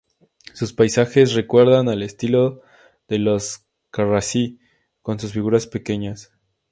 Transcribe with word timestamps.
Sus 0.55 0.73
paisajes 0.73 1.35
recuerdan 1.35 1.87
al 1.87 2.01
estilo 2.01 2.63
de 3.07 3.19
los 3.19 3.67
Carracci 3.91 4.57
con 5.03 5.19
sus 5.19 5.31
figuras 5.31 5.67
pequeñas. 5.67 6.33